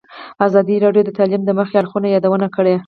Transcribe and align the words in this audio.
ازادي 0.47 0.75
راډیو 0.85 1.03
د 1.05 1.09
تعلیم 1.17 1.41
د 1.45 1.49
منفي 1.57 1.75
اړخونو 1.79 2.07
یادونه 2.15 2.47
کړې. 2.55 2.75